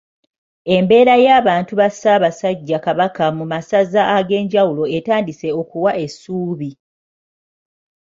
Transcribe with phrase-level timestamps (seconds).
[0.75, 6.71] Embeera y'abantu ba Ssaabasajja Kabaka mu masaza ag'enjawulo etandise okuwa essuubi.